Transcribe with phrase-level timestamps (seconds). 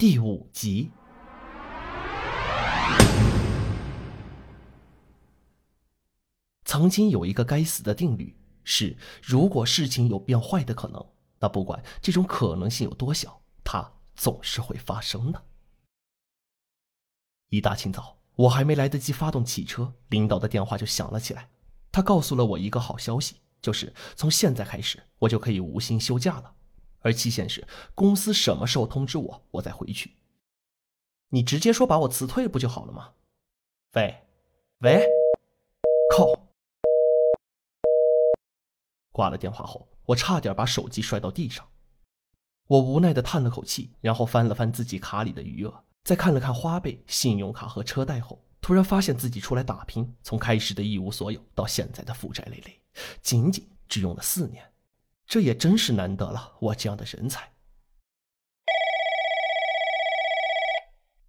[0.00, 0.90] 第五集。
[6.64, 8.34] 曾经有一个该死的定律，
[8.64, 11.06] 是如果事情有变坏的可能，
[11.38, 15.44] 那不管这种可能性有多小，它总是会发生的。
[17.50, 21.50] 一大清早，我还没来得及发动汽车，领导的电话就响了起来。
[21.92, 26.54] 他告诉了我一个好消息，就是从现在开始，我就可以无薪休假了，
[27.00, 30.16] 而期限是公司什么时候通知我，我再回去。
[31.30, 33.12] 你直接说把我辞退不就好了吗？
[33.94, 34.22] 喂，
[34.78, 35.06] 喂，
[36.16, 36.26] 靠！
[39.12, 41.68] 挂了电话后，我差点把手机摔到地上。
[42.66, 52.80] 我无奈的叹了口气，然后翻了翻自己卡里的余额，再看了看花呗、信用卡和车贷后，突然发现自己出来打拼，从开始的一无所有到现在的负债累累，
[53.22, 54.69] 仅仅只用了四年，
[55.30, 57.52] 这也真是难得了我这样的人才。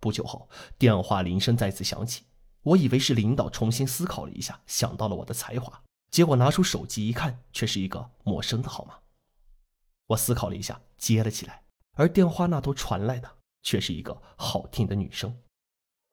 [0.00, 2.24] 不久后，电话铃声再次响起，
[2.62, 5.82] 我以为是领导重新思考了一下，想到了我的才华。
[6.10, 9.00] 结果拿出手机一看，却是一个陌生的号码。
[10.06, 11.62] 我思考了一下，接了起来，
[11.98, 15.28] 而电话那头传来的却是一个好听的女声：“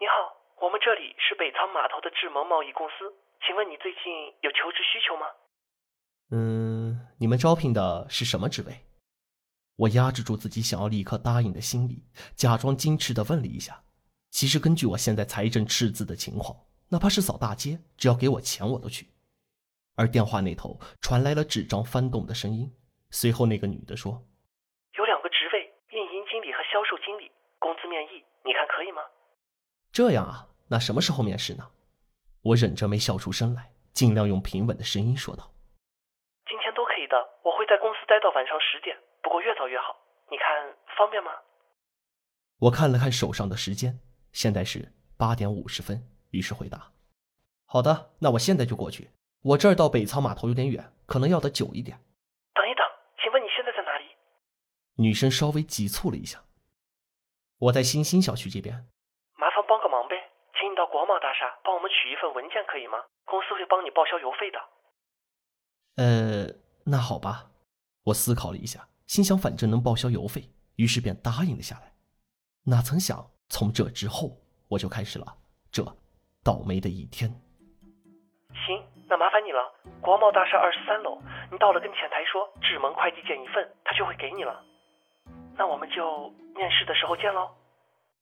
[0.00, 3.12] 你好，我们这里是北仓码头的智盟贸易公司，
[3.46, 5.26] 请问你最近有求职需求吗
[6.30, 8.84] ？”“嗯，你们招聘的是什么职位？”
[9.76, 12.04] 我压制住自己想要立刻答应的心理，
[12.36, 13.82] 假装矜持的问了一下。
[14.30, 16.56] 其实根据我现在财政赤字的情况，
[16.88, 19.08] 哪怕是扫大街，只要给我钱，我都去。
[19.96, 22.72] 而电话那头传来了纸张翻动的声音，
[23.10, 24.26] 随后那个女的说
[24.98, 29.02] ：“有两个职位，运营经理和销售经理，工资面议，你看可以吗？”
[29.92, 31.70] 这样啊，那什么时候面试呢？
[32.42, 35.52] 我忍着没笑出声来，尽量用平稳的声音说道
[36.50, 39.94] ：“今天都可以的，我会在公司待到晚上十点，不过越早越好。
[40.30, 41.30] 你看方便吗？”
[42.58, 44.00] 我看了看手上的时间，
[44.32, 46.90] 现在是八点五十分，于是回答
[47.68, 49.10] ：“好的，那我现在就过去。”
[49.44, 52.00] 我这儿到北仓码头有点远，可能要得久一点。
[52.54, 52.82] 等一等，
[53.22, 54.06] 请问你现在在哪里？
[54.96, 56.42] 女生稍微急促了一下。
[57.58, 58.88] 我在新兴小区这边。
[59.36, 60.16] 麻烦帮个忙呗，
[60.58, 63.04] 请你到国贸大厦帮我们取一份文件，可以吗？
[63.26, 64.58] 公司会帮你报销邮费的。
[65.96, 66.48] 呃，
[66.86, 67.50] 那好吧。
[68.04, 71.92] 我思考了一下，心想反正能报销邮费，于是便答应了下来。
[72.64, 74.38] 哪曾想，从这之后，
[74.68, 75.36] 我就开始了
[75.70, 75.84] 这
[76.42, 77.28] 倒霉的一天。
[78.66, 78.82] 行。
[79.06, 79.60] 那麻烦你了，
[80.00, 81.20] 国贸大厦二十三楼，
[81.52, 84.64] 你到了跟前台说智盟快递件一份，他就会给你了。
[85.58, 87.50] 那我们就面试的时候见喽。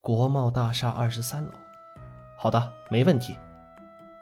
[0.00, 1.50] 国贸大厦二十三楼，
[2.38, 3.36] 好的，没问题。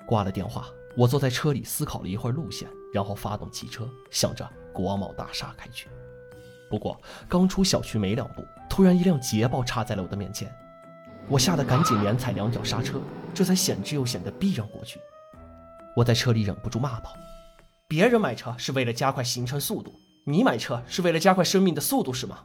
[0.06, 0.64] 挂了电话，
[0.96, 5.88] 我坐在车里思考了一会儿路线，然后发动汽车，想着国贸大厦开去。
[6.68, 10.54] 不过刚出小区没两步，突然一辆捷豹插在了我的面前，
[11.28, 13.00] 我吓得赶紧连踩两脚刹车，
[13.32, 15.00] 这才险之又险的避让过去。
[15.96, 17.16] 我在车里忍不住骂道
[17.88, 19.94] ：“别人买车是为了加快行程速度，
[20.24, 22.40] 你买车是为了加快生命的速度，是吗？”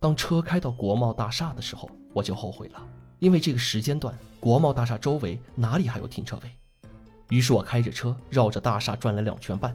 [0.00, 2.82] 当车开到国贸大厦的时候，我就后悔了，
[3.20, 6.50] 因为这个时间段国贸大厦周围哪里还有停车位？
[7.28, 9.74] 于是我开着车绕着大厦转了两圈半，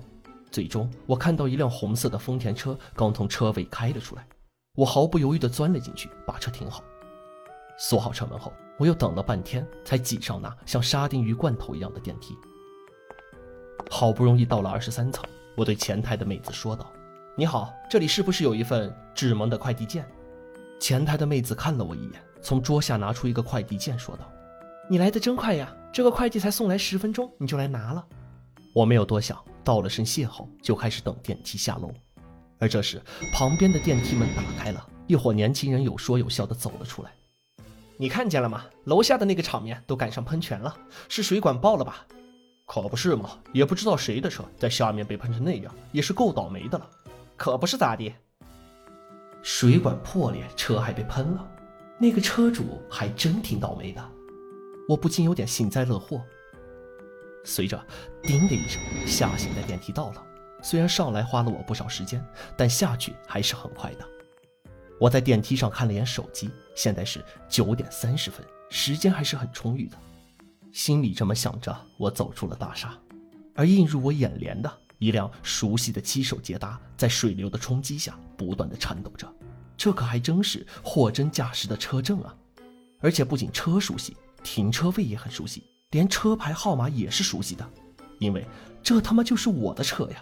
[0.52, 4.28] 最终我看到一辆红色的丰田车刚从车位开了出来，
[4.76, 6.84] 我毫不犹豫地钻了进去，把车停好，
[7.78, 8.52] 锁好车门后。
[8.80, 12.38] 我又等了半天，才挤上那像沙丁鱼罐头一样的电梯。
[13.90, 15.24] 好不容易到了二十三层，
[15.56, 16.86] 我对前台的妹子说道
[17.36, 20.08] ：“你好，这里是不是有一份纸萌的快递件？”
[20.80, 24.32] 前台的妹子看了我一眼，从桌下拿出一个快递件，说道
[24.88, 28.06] ：“你来的真快呀，这个快递才送来十分钟，你就来拿了。”
[28.76, 31.92] 我没有多想，道了声谢后，就开始等电梯下楼。
[32.58, 33.02] 而这时，
[33.34, 37.12] 旁边的电梯门打开了，一伙年轻人有说有笑的走了出来。
[37.98, 38.64] 你看见了吗？
[38.86, 40.74] 楼下的那个场面都赶上喷泉了，
[41.10, 42.08] 是水管爆了吧？
[42.66, 46.90] 可不是嘛，也不知道谁的车在下面被喷成那样，也是够倒霉的了。
[47.36, 48.16] 可不是咋的？
[49.44, 51.46] 水管破裂，车还被喷了，
[52.00, 54.02] 那个车主还真挺倒霉的。
[54.88, 56.22] 我不禁有点幸灾乐祸。
[57.48, 57.82] 随着
[58.22, 60.24] “叮”的一声，下行的电梯到了。
[60.62, 62.24] 虽然上来花了我不少时间，
[62.58, 64.06] 但下去还是很快的。
[65.00, 69.98] 我在电梯上看了眼手机，现在是九点三十分，时间还是很充裕的。
[70.74, 72.98] 心里这么想着，我走出了大厦，
[73.56, 79.32] 而映入我眼帘的一辆熟悉的七手捷达，在水流的冲击下不断的颤抖着。
[79.78, 82.36] 这可还真是货真价实的车证啊！
[83.00, 87.66] 而且不仅车熟悉，停车位也很熟悉，连车牌号码也是熟悉的，
[88.20, 88.46] 因为
[88.84, 90.22] 这他妈就是我的车呀！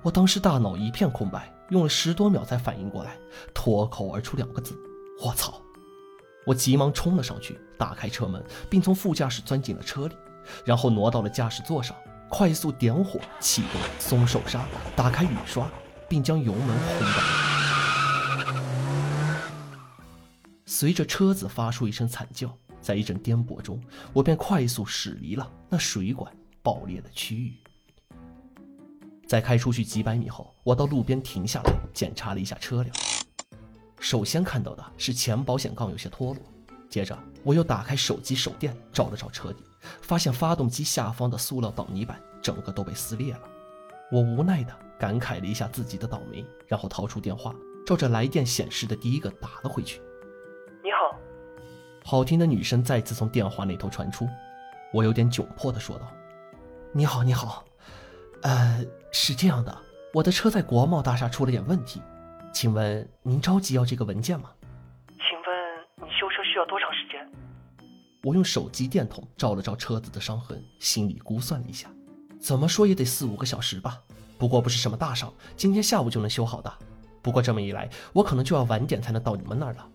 [0.00, 3.18] 我当时大脑一片空白，用了十多秒才反应过来，
[3.52, 4.74] 脱口而出两个字
[5.22, 5.60] ：“我操！”
[6.46, 10.16] 我急忙冲了上去，打开车门，并从副驾驶钻进了车里，
[10.64, 11.94] 然后挪到了驾驶座上，
[12.30, 14.64] 快速点火，启动松手刹，
[14.96, 15.70] 打开雨刷，
[16.08, 17.18] 并将油门轰到。
[20.64, 22.56] 随着车子发出一声惨叫，
[22.90, 23.80] 在一阵颠簸中，
[24.12, 27.54] 我便快速驶离了那水管爆裂的区域。
[29.28, 32.92] 在开出去几百米后，我到路边停下来，检查了一下车辆。
[34.00, 36.42] 首先看到的是前保险杠有些脱落，
[36.88, 39.62] 接着我又打开手机手电照了照车底，
[40.02, 43.42] 发现发动机下方的塑料挡泥板整个都被撕裂了。
[44.10, 47.54] 我无奈地感慨了一下自己的倒霉，然后掏出电话，
[47.86, 50.02] 照着来电显示的第一个打了回去。
[52.02, 54.28] 你好，好听的女声再次从电话那头传出，
[54.92, 56.06] 我有点窘迫地说道
[56.92, 57.64] ：“你好，你好。”
[58.42, 59.76] 呃，是这样的，
[60.14, 62.00] 我的车在国贸大厦出了点问题，
[62.52, 64.50] 请问您着急要这个文件吗？
[65.08, 67.20] 请问你修车需要多长时间？
[68.22, 71.88] 我用手机电筒照了照车子的伤痕，心里估算了一下，
[72.40, 74.00] 怎么说也得四五个小时吧。
[74.38, 76.72] 不过不是什么大伤，今天下午就能修好的。
[77.22, 79.86] 不过这么一来，我可能就要晚点才能到你们那儿了。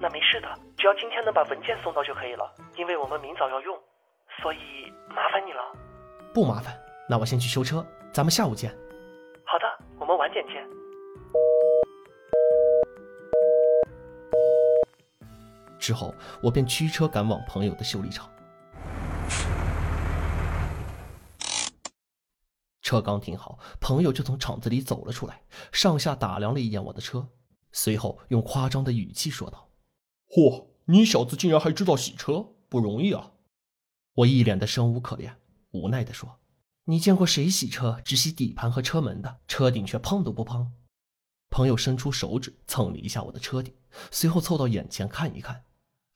[0.00, 0.48] 那没事的，
[0.86, 3.76] 只要今天能把文件送到就可以了，因为我们明早要用，
[4.40, 4.58] 所以
[5.08, 5.60] 麻烦你了。
[6.32, 6.78] 不麻烦。
[7.08, 8.70] 那我先去修车，咱们下午见。
[9.44, 9.66] 好的，
[9.98, 10.64] 我们晚点见。
[15.76, 18.30] 之后，我便驱车赶往朋友的修理厂。
[22.80, 25.42] 车刚停好，朋友就从厂子里走了出来，
[25.72, 27.26] 上下打量了一眼我的车，
[27.72, 29.68] 随后用夸张的语气说道
[30.30, 33.32] ：“嚯，你小子竟然还知道洗车，不容易啊！”
[34.14, 35.36] 我一脸的生无可恋，
[35.72, 36.38] 无奈的说。
[36.84, 40.72] 你见过谁洗车只洗底盘和车门的，车顶却碰都不碰？
[41.50, 43.74] 朋友伸出手指蹭了一下我的车顶，
[44.10, 45.64] 随后凑到眼前看一看，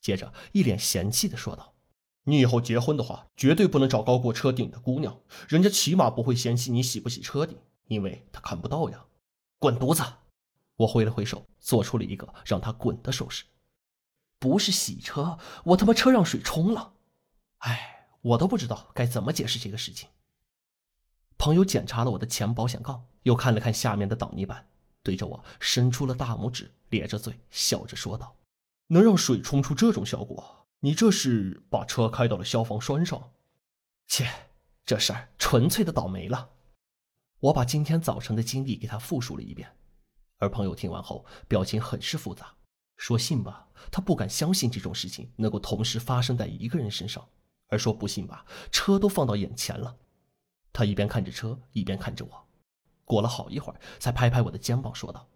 [0.01, 1.75] 接着一脸嫌弃的说道
[2.25, 7.59] ：“你以后结婚的话，绝对不能找高过车顶的姑娘，人家起码不会嫌弃你洗不洗车顶，
[7.89, 9.05] 因为他看不到呀。”
[9.59, 10.03] 滚犊子！
[10.77, 13.45] 我挥了挥手，做出了一个让他滚的手势。
[14.41, 16.95] 不是洗车，我他妈车让水冲了！
[17.59, 20.09] 哎，我都不知道该怎么解释这个事情。
[21.39, 24.67] 朋友检查了我的前保险杠，又看了看下面的挡泥板，
[25.03, 28.35] 对着我伸出了大拇指，咧着嘴笑着说道
[28.89, 33.33] ：“能让水冲出这种效果，你这是把车开到了消防栓上？
[34.07, 34.27] 切，
[34.87, 36.51] 这事儿纯粹的倒霉了。”
[37.41, 39.77] 我把今天早晨的经历给他复述了一遍，
[40.39, 42.55] 而朋友听完后表情很是复杂，
[43.00, 47.23] 说信吧，他不敢相信这种事情能够同时发生在一个人身上；
[47.69, 49.97] 而说不信吧，车都放到眼前了。
[50.70, 52.47] 他一边看着车，一边看着我，
[53.06, 55.26] 过了好一会儿，才拍拍我的肩膀，说道：“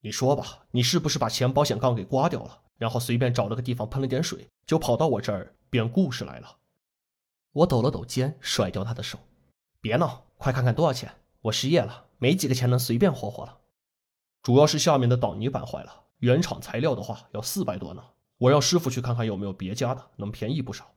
[0.00, 6.58] 你说吧，你是不是把前保险杠给刮掉了，然后随便找了个地方喷了点水，就跑到我这儿编故事来了？”
[7.50, 9.18] 我抖了抖肩，甩掉他的手
[9.82, 11.16] ：“别闹，快看看多少钱！
[11.40, 13.58] 我失业了，没几个钱能随便霍霍了。
[14.40, 18.02] 主要是下面的挡泥板坏了，原厂材料的话要四百多呢。
[18.38, 20.94] 我让师傅去看看有没有别家的，能便宜不少。”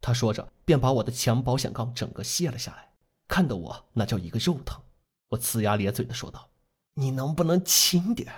[0.00, 2.92] 他说着，便把我的前保险杠整个卸了下来，
[3.26, 4.82] 看得我那叫一个肉疼。
[5.30, 6.50] 我呲牙咧嘴的说道
[6.94, 8.30] ：“你能不能轻点？”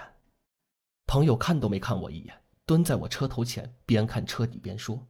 [1.06, 5.06] 朋友看都没看我一眼，蹲在我车头前，边看车底边说：“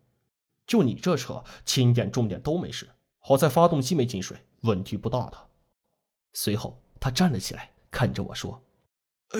[0.67, 2.89] 就你这车，轻点重点都没事，
[3.19, 5.49] 好在发动机没进水，问题不大的。”
[6.33, 8.63] 随后他站了起来，看着我说
[9.33, 9.39] ：“哎，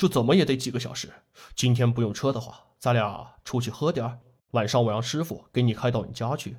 [0.00, 1.12] 这怎么也得几个小时。
[1.54, 4.20] 今天不用车的话，咱俩出去喝点儿。”
[4.52, 6.56] 晚上我让师傅给你开到你家去，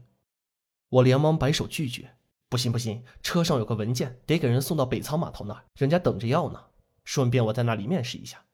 [0.90, 2.16] 我连忙摆手拒绝。
[2.50, 6.66] 不行不行，车上有个文件得给人送到北仓码头那儿，人家等着要呢。
[7.04, 8.46] 顺便我在那里面试一下。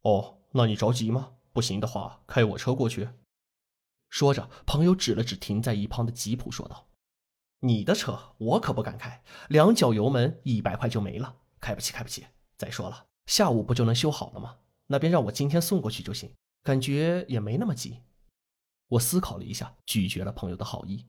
[0.00, 1.34] 哦，那你着急吗？
[1.52, 3.10] 不行的话，开我车过去。
[4.10, 6.88] 说着，朋友指了指停在一旁的吉普，说道
[7.62, 12.26] ：“你的车我可不敢开，两脚油门一百块就没了，开不起开不起。
[12.58, 14.56] 再说了，下午不就能修好了吗？
[14.86, 18.00] 那边让我今天送过去就行，感觉也没那么急。”
[18.88, 21.06] 我思考了一下，拒绝了朋友的好意。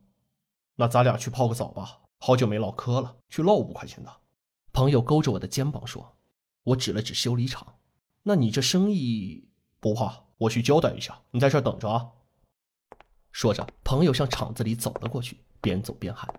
[0.76, 4.22] 那咱俩去泡个澡吧，好久没唠嗑了，去唠五块钱的。
[4.72, 6.16] 朋友勾着我的肩膀说
[6.64, 7.76] ：“我指了指修理厂，
[8.24, 10.24] 那你这生意不怕？
[10.38, 12.12] 我去交代一下，你在这等着啊。”
[13.34, 16.34] 说着，朋友向厂子里走了过去，边走边喊：“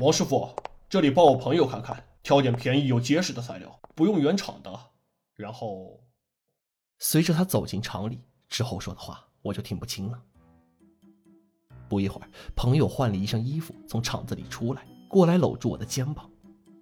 [0.00, 0.54] 王师傅，
[0.88, 4.90] 这里帮我朋友看看，挑点便宜又结实的材料，不用原厂的。”
[5.36, 6.00] 然后，
[6.98, 10.22] 随着他走进厂里之后说的话，我就听不清了。
[11.88, 16.30] 不一会儿，朋友换了一身衣服，从厂子里出来，过来搂住我的肩膀。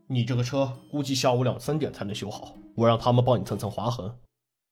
[0.07, 4.07] 你这个车估计下午两三点才能修好，我让他们帮你蹭蹭划痕。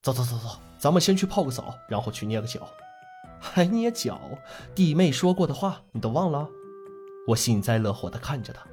[0.03, 2.69] 走走走走，咱们先去泡个澡，然后去捏个脚。
[3.41, 4.21] 还捏脚？
[4.75, 6.47] 弟妹说过的话你都忘了？
[7.27, 8.67] 我幸灾乐祸地看着他，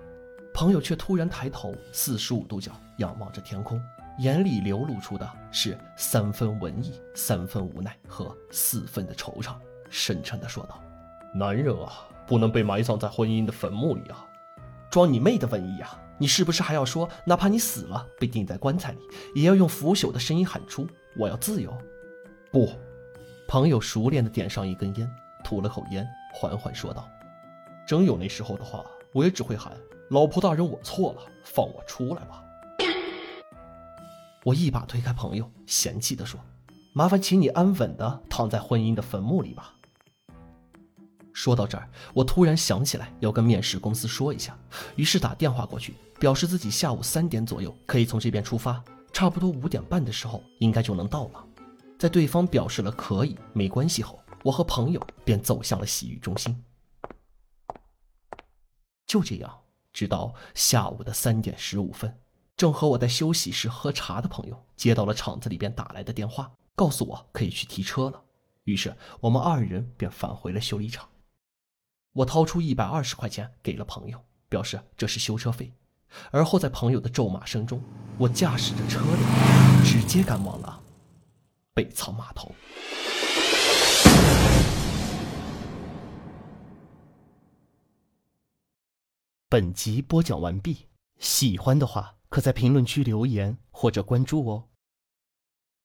[0.53, 3.81] 朋友却突然抬头，四十五度角仰望着天空，
[4.19, 9.55] 眼里流露出的是三分文艺、三分无奈和四分的惆怅，
[9.89, 10.81] 深沉地说道
[11.35, 14.25] ：“男人啊，不能被埋葬在婚姻的坟墓里啊！
[14.89, 16.01] 装你妹的文艺啊！
[16.17, 18.99] 你是不是还要说，哪怕你死了，被钉在棺材里，
[19.35, 21.71] 也要用腐朽的声音喊出‘我要自由’？
[22.51, 22.67] 不。”
[23.47, 25.09] 朋友熟练地点上一根烟，
[25.43, 27.07] 吐了口烟，缓缓说道
[27.87, 28.83] ：“真有那时候的话，
[29.13, 29.71] 我也只会喊
[30.09, 32.43] ‘老婆大人，我错了，放我出来吧’。”
[34.47, 36.39] 我一把推开朋友，嫌弃地说
[36.95, 39.75] ：“麻烦请你安稳地躺在婚姻的坟墓里吧。”
[41.35, 44.57] 说到这儿，我突然想起来要跟面试公司说一下，
[44.95, 51.45] 于是打电话过去，表示自己下午三点左右可以从这边出发，差不多五点半的时候应该就能到了。
[51.99, 56.63] 在对方表示了可以没关系后，我和朋友便走向了洗浴中心。
[59.05, 59.53] 就这样，
[59.91, 62.17] 直到下午的三点十五分，
[62.57, 68.23] 正和我在休息室喝茶的朋友接到了厂子里边打来的电话，告诉我可以去提车了。
[68.63, 71.07] 于是我们二人便返回了修理厂。
[72.13, 75.71] 我掏出一百二十块钱给了朋友，表示这是修车费。
[76.31, 77.79] 而后在朋友的咒骂声中，
[78.17, 80.81] 我驾驶着车辆直接赶往了。
[81.75, 82.55] 北仓码头。
[89.47, 90.87] 本集播讲完毕，
[91.19, 94.65] 喜欢的话可在评论区留言或者关注哦。